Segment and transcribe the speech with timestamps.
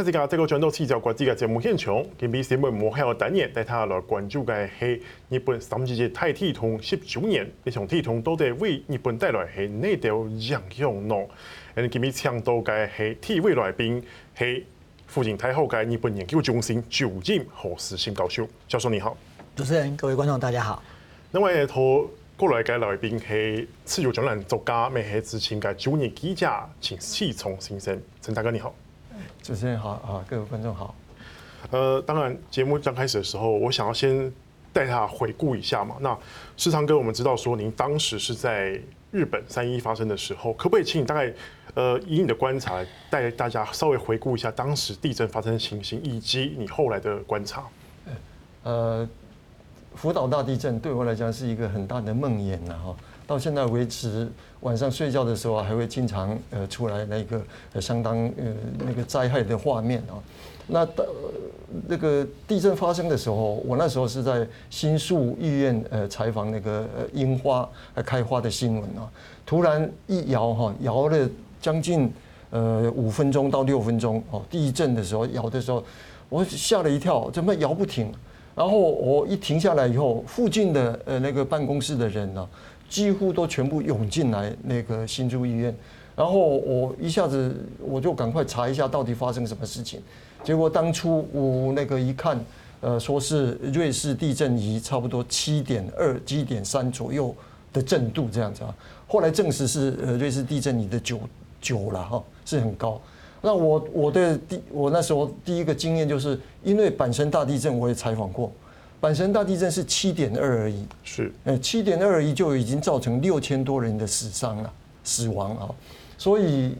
[0.00, 11.14] 开始讲这个转到气象国际嘅节目现场，今日新闻幕后单元带大家来关注嘅系日本三十届太铁通十九年，呢场铁通到底为日本带来系哪条影响呢？
[11.74, 14.02] 诶，今日请到嘅系铁位来宾
[14.38, 14.64] 系
[15.06, 19.14] 复兴大学嘅日本研究中心主任何时新教授，教授你好。
[19.54, 20.82] 主持人、各位观众大家好。
[21.32, 28.74] 另外一头过来嘅来宾系自由专栏作家，咩系知情嘅专业记者陈启聪先生，陈大哥你好。
[29.42, 30.94] 主持人好啊，各位观众好。
[31.70, 34.32] 呃，当然节目刚开始的时候，我想要先
[34.72, 35.96] 带他回顾一下嘛。
[36.00, 36.16] 那
[36.56, 41.32] 世昌哥，我们知道说您当时是在日本三一发生的时候，可不可以请你大概
[41.74, 47.64] 呃以你的观察带大家稍微回顾一下当时地震发生的情形，以及你后来的观察？
[48.62, 49.08] 呃，
[49.94, 52.96] 福岛大地震对我来讲是一个很大的梦魇呐哈。
[53.30, 54.28] 到现在为止，
[54.62, 57.40] 晚上睡觉的时候还会经常呃出来那个
[57.80, 58.52] 相当呃
[58.84, 60.18] 那个灾害的画面啊。
[60.66, 61.04] 那到
[61.86, 67.68] 那个地震发生的时候，我那时候是在新宿医院呃采访那个樱花
[68.04, 69.08] 开花的新闻啊。
[69.46, 71.30] 突然一摇哈，摇了
[71.62, 72.12] 将近
[72.50, 74.42] 呃五分钟到六分钟哦。
[74.50, 75.84] 地震的时候摇的时候，
[76.28, 78.12] 我吓了一跳，怎么摇不停？
[78.56, 82.44] 然后我一停下来以后，附近的呃那个办公室的人呢？
[82.90, 85.74] 几乎都全部涌进来那个新竹医院，
[86.16, 90.02] 然后我一下子我就赶快查一下到底发生什么事情，
[90.42, 92.38] 结果当初我那个一看，
[92.80, 97.32] 呃，说是瑞士地震仪差不多七点二、七点三左右
[97.72, 98.74] 的震度这样子啊，
[99.06, 101.20] 后来证实是呃瑞士地震仪的九
[101.60, 103.00] 九了哈，是很高。
[103.40, 108.50] 那我我的第我那时候第一个经验就是因为阪神大地震我也采访过。
[109.00, 114.70] 阪神大地震是七点二而已，是，呃，七点二而已就已经造成六千多人的死伤了，
[115.02, 115.70] 死亡啊，
[116.18, 116.76] 所以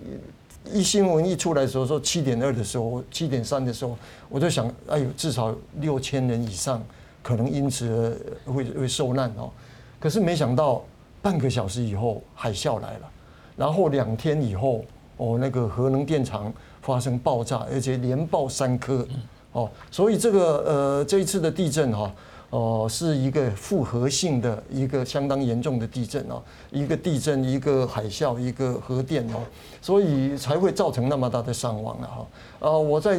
[0.70, 3.96] 一新闻一出来的时候说七点二的时候，七点三的时候，
[4.28, 6.84] 我就想，哎呦，至少六千人以上
[7.22, 9.50] 可能因此会会受难哦，
[9.98, 10.84] 可是没想到
[11.22, 13.10] 半个小时以后海啸来了，
[13.56, 14.84] 然后两天以后，
[15.16, 16.52] 哦，那个核能电厂
[16.82, 19.08] 发生爆炸，而且连爆三颗。
[19.52, 22.12] 哦，所以这个呃，这一次的地震哈，
[22.50, 26.40] 哦，是一个复合性的一个相当严重的地震哦，
[26.70, 29.40] 一个地震，一个海啸，一个核电哦，
[29.82, 32.26] 所以才会造成那么大的伤亡了哈。
[32.60, 33.18] 啊，我在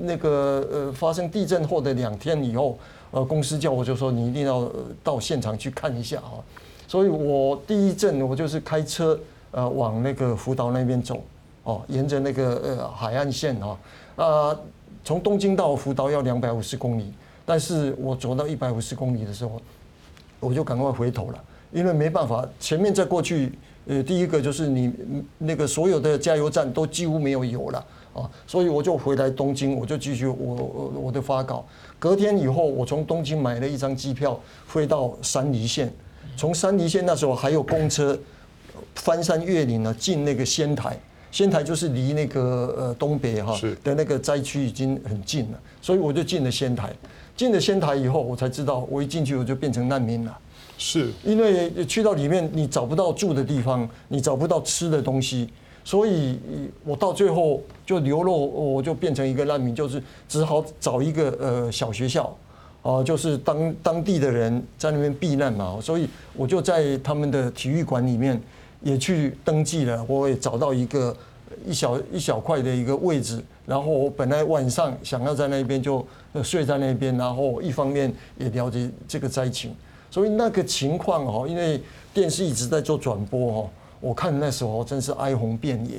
[0.00, 2.76] 那个呃发生地震后的两天以后，
[3.12, 4.68] 呃，公司叫我就说你一定要
[5.04, 6.42] 到现场去看一下哈。
[6.88, 9.16] 所以我第一阵我就是开车
[9.52, 11.22] 呃往那个福岛那边走
[11.62, 13.78] 哦，沿着那个呃海岸线哈
[14.16, 14.58] 啊。
[15.04, 17.12] 从东京到福岛要两百五十公里，
[17.44, 19.60] 但是我走到一百五十公里的时候，
[20.38, 23.52] 我就赶快回头了，因为没办法，前面再过去，
[23.86, 24.92] 呃，第一个就是你
[25.38, 27.84] 那个所有的加油站都几乎没有油了
[28.14, 31.64] 啊，所以我就回来东京，我就继续我我的发稿。
[31.98, 35.92] 隔天以后，我从东京买了一张机票飞到山梨县，
[36.36, 38.18] 从山梨县那时候还有公车
[38.94, 40.98] 翻山越岭呢，进那个仙台。
[41.30, 46.92] 仙台就是离那个呃东北哈的那个灾区已经很近了，所以我就进了仙台。
[47.36, 50.38] 进了仙台以后，我才知道我一进去我就变成难民了。
[50.76, 55.48] 是，因为去到里面你找不到住的地方，你找不到吃的东西，
[55.84, 56.38] 所以
[56.84, 62.36] 我到最后就流落，我就变成一个难民，就是只好找一个呃小学校，
[62.82, 68.38] 啊，就是当当地的人在那边避难嘛，所以我就在他们的体育馆里面。
[68.82, 71.14] 也去登记了，我也找到一个
[71.66, 76.06] 一小一小块的一个位置，然后我本来晚上想要在那边就
[76.42, 79.74] 睡在那边，然后一方面也了解这个灾情，
[80.10, 81.80] 所以那个情况哦，因为
[82.14, 83.70] 电视一直在做转播哦，
[84.00, 85.98] 我看那时候真是哀鸿遍野，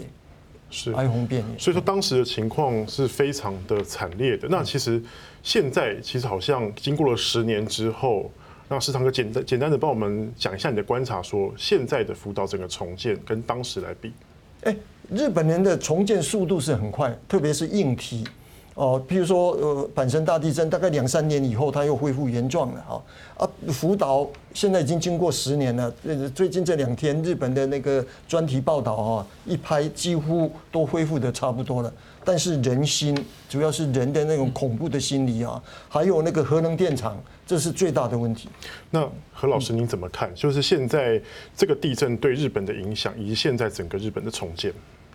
[0.70, 1.60] 是哀鸿遍野。
[1.60, 4.48] 所以说当时的情况是非常的惨烈的。
[4.50, 5.02] 那其实
[5.44, 8.32] 现在其实好像经过了十年之后。
[8.72, 14.14] 那石堂哥简单简单的帮我们讲一下你的观察，说现在的福岛整个重建跟当时来比，
[14.64, 14.74] 哎，
[15.10, 18.26] 日本人的重建速度是很快，特别是硬体，
[18.74, 23.04] 哦，譬如说呃阪神大地震，大概两三年以后它又恢复原状了哈，
[23.38, 25.94] 啊福岛现在已经经过十年了，
[26.34, 31.94] 最近这两天日本的那个专题报道哈，一拍几乎都恢复的差不多了。
[32.24, 33.18] 但是人心，
[33.50, 38.48] 主要是人的那种恐怖的心理啊，还有那个核能电厂，这是最大的问题。
[38.92, 40.34] 那何老师您怎么看？
[40.36, 41.20] 就是现在
[41.58, 44.72] 这个地震对日本的影响，以及现在整个日本的重建。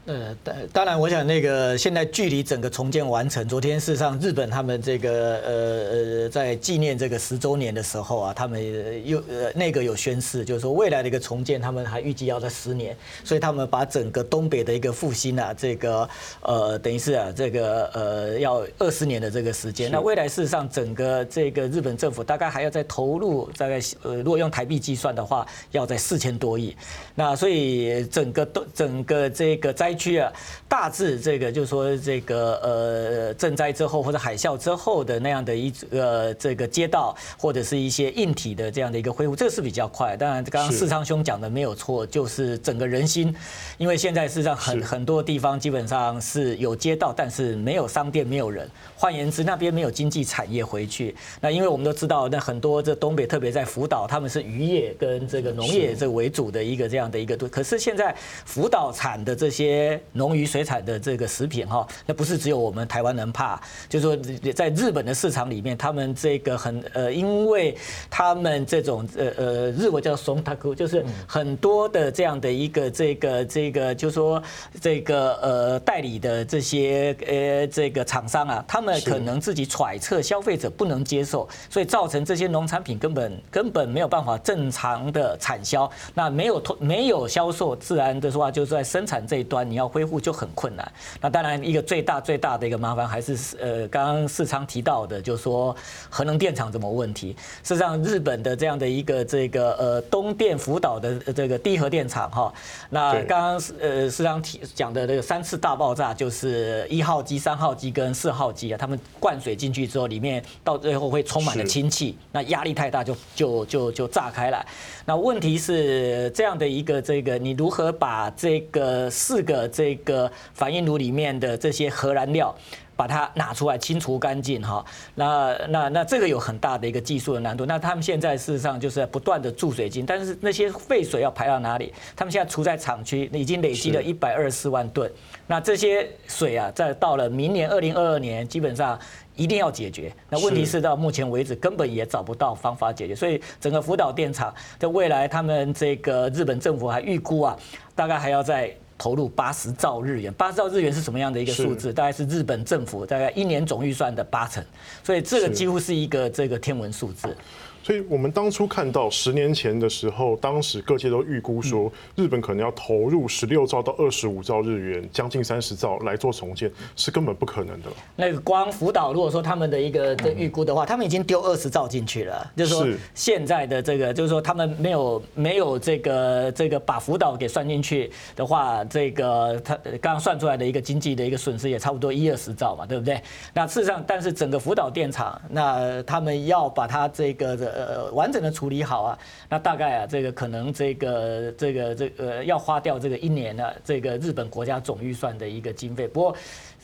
[0.06, 16.08] 呃，当当然，我想那个现在距离整个重建完成，昨天事实上日本他们这个呃呃在纪念这个十周年的时候啊，他们又呃那个有宣誓，就是说未来的一个重建，他们还预计要在十年，所以他们把整个东北的一个复兴啊，这个
[16.42, 19.90] 呃等于是啊这个呃要二十年的这个时间。
[19.90, 26.76] 那未来事实上整个这个日本政府大概还要再投入大概呃如果用台币计算的话，要在四千多亿。
[27.16, 30.30] 那所以整个都整个这个灾区啊，
[30.68, 40.16] 大致这个就是说这个呃震灾之后或者海啸之后的那样的一呃这个街道或者是一些硬体的这样的一个恢复，这个是比较快。
[40.16, 43.34] 当然，刚刚四昌兄讲的没有错，就是整个人心，
[43.78, 48.68] 因为现在事实上很很多地方基本上是有街道，但是没有商店，没有人。
[48.96, 51.14] 换言之，那边没有经济产业回去。
[51.40, 57.36] 那因为我们都知道，那很多这东北，特别在福岛，他们是渔业跟这个农业这个为主的一个这样的一个。
[57.36, 58.16] 可是现在
[58.46, 67.76] 福岛产的这些农渔水产的这个食品哈，那不是只有我们台湾人怕，就是说在日本的市场里面，他们这个很呃，因为
[68.10, 74.42] 他们这种呃呃日文叫松塔库，就是很多的这样的一个这个这个，就是说
[74.80, 78.96] 这个呃代理的这些呃这个厂商啊，他们。
[79.06, 85.88] 可能自己揣测消费者不能接受，所以造成这些农产品根本根本没有办法正常的产销。
[86.12, 90.92] 那没有通没有销售，自然的话就是在生产这一端你要恢复就很困难。
[91.20, 95.74] 那当然一个最大最大的一个麻烦还是呃刚刚世昌提到的，就是说
[96.10, 97.36] 核能电厂怎么问题。
[97.62, 102.52] 事实上日本的这样的一个这个呃东电福岛的这个低核电厂哈，
[102.90, 108.76] 那刚刚呃世昌提讲的这个三次大爆炸就是一号机、三号机跟四号机啊。
[108.76, 114.66] 他们灌水进去之后，里面到最后会充满了氢气，那压力太大就就就就炸开来。
[115.04, 122.52] 那问题是这样的一个这个，你如何把这个四个这个反应炉里面的这些核燃料？
[122.96, 124.82] 把它拿出来清除干净哈，
[125.16, 127.66] 那那那这个有很大的一个技术的难度。
[127.66, 131.92] 那他们现在事实上就是不断的注水金，但是那些废水要排到哪里？
[132.16, 135.12] 他们现在储在厂区，已经累积了一百二十四万吨。
[135.46, 138.98] 那这些水啊，在到了明年二零二二年，基本上
[139.34, 140.10] 一定要解决。
[140.30, 143.14] 那问题是到目前为止根本也找不到方法解决。
[143.14, 147.54] 所以整个福岛电厂在未来，他们这个日本政府还预估啊，
[147.94, 148.74] 大概还要在。
[148.98, 151.92] 投入八十兆日元，八十兆日元是什么样的一个数字？
[151.92, 154.64] 大概是日本政府大概一年总预算的八成，
[155.04, 157.36] 所以这个几乎是一个这个天文数字。
[157.86, 167.88] 所以我们当初看到十年前的时候，当时各界都预估说，日本可能要投入十六兆到二十五兆日元，将近三十兆来做重建，是根本不可能的。
[168.16, 172.84] 那个光福岛，如果说他们的一个的预估的话，他们已经丢二十兆进去了，就是说
[173.14, 183.22] 现在的这个，就是说他们没有没有这个这个把福岛给算进去的话，这个他刚刚算出来的一个经济的一个损失也差不多一二十兆嘛，对不对？
[183.54, 187.75] 那事实上，但是整个福岛电厂，那他们要把它这个的。
[187.76, 189.18] 呃，完整的处理好啊，
[189.48, 196.08] 那大概啊，这个可能这个这个这个要花掉这个一年的这个日本国家总预算的一个经费。
[196.08, 196.36] 不过。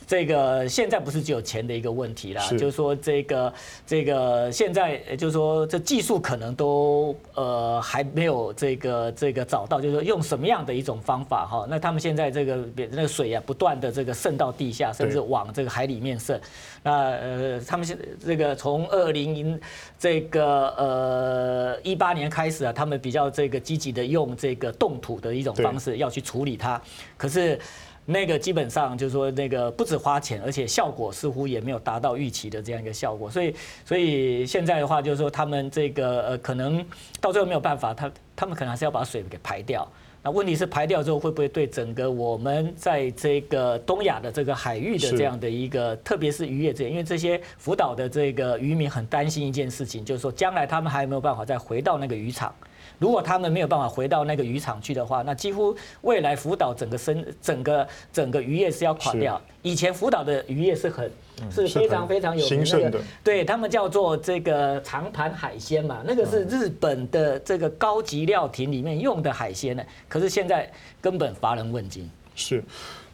[0.06, 3.52] 这个现在不是只有钱的一个问题啦，就是说这个
[3.87, 11.66] 这个现在就是说这技术可能都呃还没有这个这个找到，就是说用什么样的一种方法哈？
[11.69, 12.58] 那他们现在这个
[12.90, 16.40] 那个水啊不断的这个渗到地下，甚至往这个海里面渗。
[16.82, 19.58] 那呃他们现在这个从二零
[19.99, 26.80] 这个呃一八年开始啊，他们比较这个积极的用这个冻土的一种方式要去处理它，
[27.16, 27.59] 可是。
[28.04, 33.30] 那个基本上就是说，那个不止花钱，而且效果似乎也没有达到预期的这样一个效果。
[33.30, 33.54] 所以，
[33.85, 36.85] 所以现在的话，就是说他们这个呃，可能
[37.21, 39.87] 到最后没有办法，他他们可能还是要把水给排掉。
[40.25, 52.54] 那问题是排掉之后，会不会对整个我们在这个东亚的这个海域的这样的一个，特别是渔业这，因为这些福岛的这个渔民很担心一件事情，就是说将来他们还有没有办法再回到那个渔场。
[52.99, 59.41] 如果他们没有办法回到那个渔场去的话，那几乎未来福岛整个生整个整个渔业是要垮掉。
[59.62, 61.11] 以前福岛的渔业是很
[61.51, 69.83] 是非常非常有名的，对他们叫做这个长盘海鲜嘛，那个是日本的这个高级料亭里面用的海鲜呢。
[70.09, 70.71] 可是现在
[71.01, 72.09] 根本乏人问津。
[72.35, 72.62] 是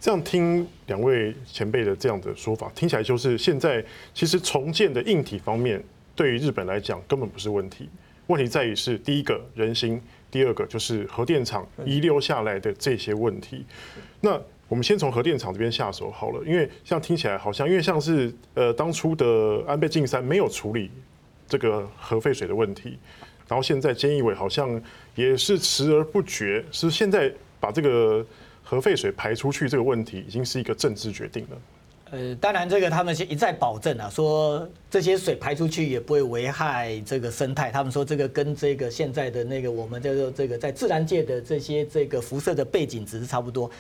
[0.00, 3.84] 这样，听两位前辈的这样的说法，听起来就是现在
[4.14, 5.82] 其实重建的硬体方面，
[6.14, 7.88] 对于日本来讲根本不是问题。
[8.28, 13.64] 问题在于是第一个人心，第二个就是核电厂遗留下来的这些问题。
[14.20, 20.90] 那我们先从核电厂这边下手好了，因为像听起来好像，因为像是呃当初的安倍晋三没有处理
[21.46, 22.98] 这个核废水的问题，
[23.48, 24.80] 然后现在菅义伟好像
[25.14, 28.24] 也是迟而不决，是现在把这个
[28.62, 31.56] 核废水排出去这个问题已经是一个政治决定了。
[32.10, 34.68] 呃，当然这个他们是一再保证啊，说。
[34.90, 37.70] 这些水排出去也不会危害这个生态。
[37.70, 43.70] 他们说这个跟这个现在的那个我们叫做这个在自然界的这些这个辐射的背景值是差不多。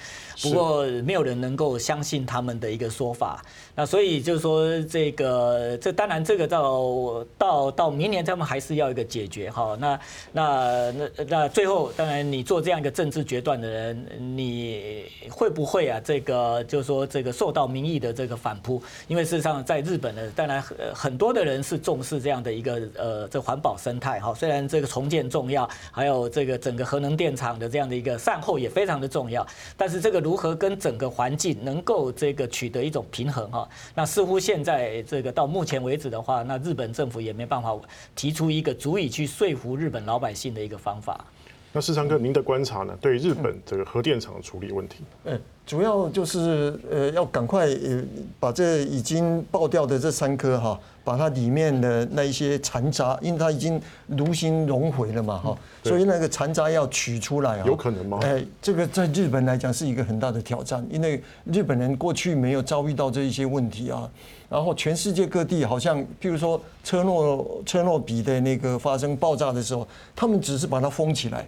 [0.42, 3.42] 不过没有人能够相信他们的一个说法。
[3.74, 9.74] 那所以就是说这个这当然这个到到到明年他们还是要一个解决哈。
[9.80, 9.98] 那
[10.32, 14.06] 那那那最后当然你做这样一个政治决断的人，
[14.36, 18.82] 你会不会啊这个就是说这个受到民意的这个反扑？
[19.06, 20.88] 因为事实上在日本呢，当然呃。
[20.98, 24.34] 很多的人是重视这样的一个呃，这环保生态哈。
[24.34, 29.46] 虽然这个重建重要，还有这个整个核能电厂的这样的一个善后也非常的重要，
[29.76, 33.68] 但是这个如何跟整个环境能够这个取得一种平衡哈？
[33.94, 37.72] 那似乎现在这个到目前为止的话，那日本政府也没办法
[38.16, 41.24] 提出一个足以去说服日本老百姓的一个方法。
[41.72, 42.96] 那世昌哥，您的观察呢？
[43.00, 45.04] 对日本这个核电厂的处理问题？
[45.24, 48.02] 嗯，主要就是呃，要赶快呃
[48.40, 57.64] 把这已经爆掉的这三颗哈，把它里面的那一些残渣，因为它已经炉心熔毁了嘛哈，所以那个残渣要取出来啊。
[57.64, 58.18] 有可能吗？
[58.22, 64.06] 哎，这个在日本来讲是一个很大的挑战，因为日本人过去没有遭遇到这一些问题啊。
[64.50, 71.46] 然后全世界各地好像，譬如说车诺车诺比的那个发生爆炸的时候，他们只是把它封起来。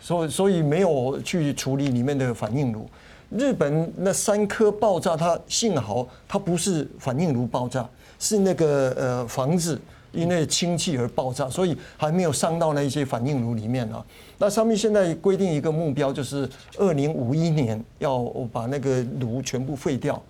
[0.00, 2.88] 所以，所以没有去处理里面的反应炉。
[3.30, 9.80] 日本那三颗爆炸，它幸好它不是反应炉爆炸，是那个呃房子
[10.12, 14.04] 因为氢气而爆炸，所以还没有伤到那一些反应炉里面啊。
[14.38, 20.22] 那上面现在规定一个目标，就是二零五一年要把那个炉全部废掉。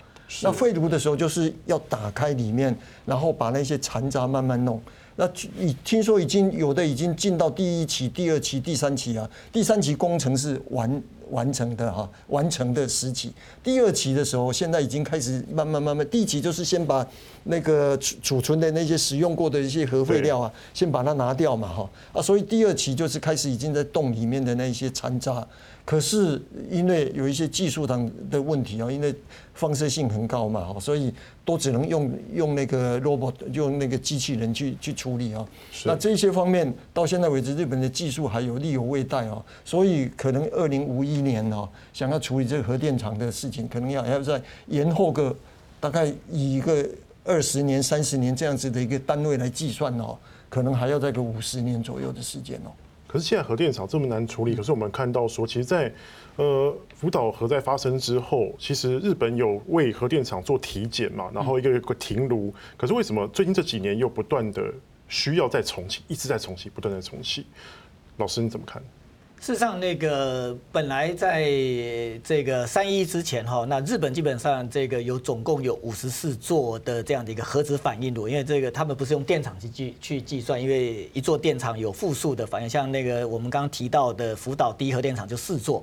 [0.42, 4.80] 那废炉的时候，就是要打开里面，然后把那些残渣慢慢弄。
[5.14, 5.24] 那
[5.58, 13.32] 已听说已经有的已经进到第一期、第二期、第三期啊，第三期工程是完完成的哈，完成的时期。
[13.62, 16.08] 第二期的时候，现在已经开始慢慢慢慢。
[16.08, 17.06] 第一期就是先把
[17.44, 25.46] 那个储储存的那些使用过的一些核废料啊，先把它拿掉嘛哈啊，所以第二期就是开始已经在洞里面的那些残渣。
[25.84, 29.14] 可是因为有一些技术上的问题啊，因为
[29.54, 31.14] 放射性很高嘛，所以
[31.44, 35.46] 都只能用用那个 robot，用那个机器人去去处理啊。
[35.84, 45.34] 那这些方面到现在为止，日本的技术还有力有未逮啊，所以可能二零五一年哦，想要处理这个核电厂的事情，可能要还要再延后个
[45.80, 46.88] 大概以一个
[47.24, 50.16] 二十年、三十年这样子的一个单位来计算哦，
[50.48, 52.70] 可能还要再个五十年左右的时间哦。
[53.08, 55.94] 可是现在核电厂这么难处理，可是我们看到说，其实在，在
[56.36, 62.52] 呃福岛核灾发生之后，其实日本有为核电厂做体检嘛，然后一个一个停炉。
[62.76, 64.62] 可是为什么最近这几年又不断的
[65.08, 67.46] 需要再重启，一直在重启，不断的重启？
[68.16, 68.82] 老师你怎么看？
[69.46, 71.48] 事实上，那个本来在
[72.24, 85.80] 这个三一之前哈，那日本基本上这个有总共有五十四座的这样的一个核子反应炉，因为这个他们不是用电厂去计去计算，因为一座电厂有复数的反应，像那个我们刚刚提到的福岛第一核电厂就四座。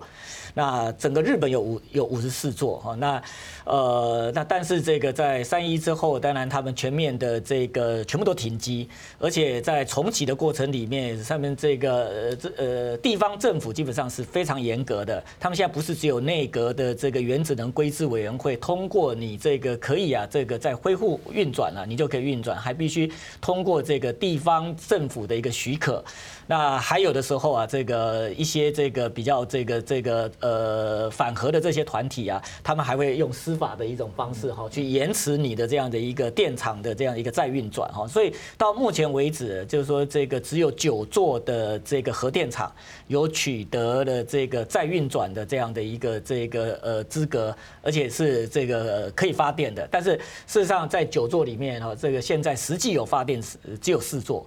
[0.55, 3.23] 那整个日本有五有五十四座哈，那
[3.63, 26.03] 呃那但是这个在三一之后，当然他们全面的这个全部都停机，而且在重启的过程里面，上面这个呃这呃地方政政府基本上是非常严格的，他们现在不是只有内阁的这个原子能规制委员会通过你这个可以啊，这个在恢复运转了，你就可以运转，还必须通过这个地方政府的一个许可。
[26.47, 38.07] 那还有的时候啊，这个一些这个比较这个这个呃反核的这些团体啊，他们还会用司法的一种方式哈，去延迟你的这样的一个电厂的这样一个再运转哈。
[38.07, 42.71] 所以到目前为止，就是说这个只有九座的这个核电厂
[43.07, 49.87] 有取得了这个再运转的这样的一个这个呃资格，而且是这个可以发电的。
[49.89, 53.41] 但是事实上，在九座里面哈，这个现在实际有发电
[53.81, 54.45] 只有四座。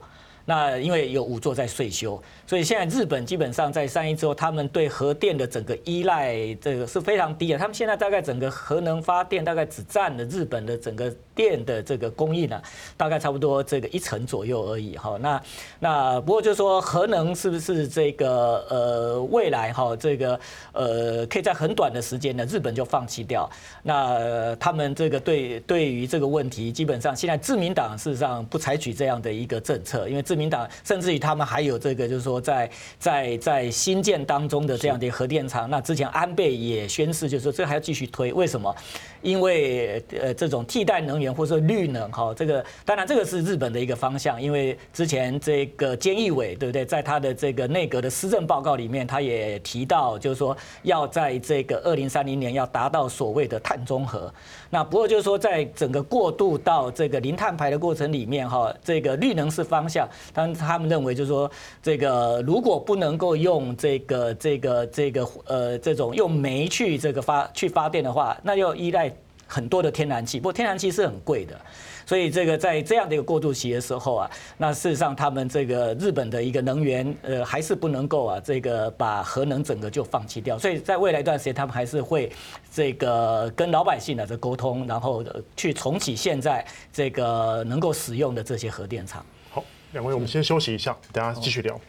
[0.49, 7.59] 那因为有五座在税修，所以现在日本基本上在三一之后，他们对核电的整个依赖这个是非常低的。
[7.59, 12.61] 他们现在大概整个核能发电大概只占了日本的整个电的这个供应呢，
[12.97, 15.17] 大概差不多这个一成左右而已哈。
[15.21, 15.43] 那
[15.79, 20.41] 那不过就是说核能是不是这个呃未来哈这个
[20.73, 23.49] 呃可以在很短的时间呢日本就放弃掉？
[23.83, 38.33] 那他们这个对对于这个问题，基本上现在自民党事实上不采取这样的一个政策，因为自民党甚至于他们还有这个，就是说在在在新建当中的这样的核电厂，那之前安倍也宣示，就是说这还要继续推。
[38.33, 38.75] 为什么？
[39.21, 41.26] 因为呃这种替代能源。
[41.35, 54.33] 或者说绿能哈，这个当然这个是日本的一个方向，因为之前这个菅义伟对不对，在他的这个内阁的施政报告里面，他也提到就是说要在这个二零三零年要达到所谓的碳中和。
[54.71, 61.51] 那不过就是说在整个过渡到这个零碳排的过程里面哈，这个绿能是方向，但他们认为就是说
[61.83, 69.13] 这个如果不能够用这个这个这个呃这种用煤去这个发去发电的话，那要依赖。
[69.47, 71.59] 很多的天然气，不过天然气是很贵的，
[72.05, 82.31] 所以这个在这样的一个过渡期的时候啊，那事实上他们这个日本的一个能源呃还是不能够啊，这个把核能整个就放弃掉，所以在未来一段时间，他们还是会
[82.73, 85.25] 这个跟老百姓的这沟通，然后
[85.57, 89.25] 去重启现在这个能够使用的这些核电厂。
[89.51, 91.81] 好，两位我们先休息一下，等下继续聊。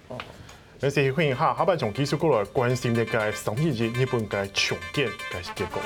[0.80, 5.82] 那是欢迎哈，下半场继续过来关心的个三日日本个重建个结构。